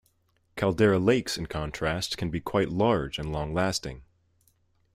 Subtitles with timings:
[0.55, 4.01] Caldera lakes in contrast can be quite large and long-lasting.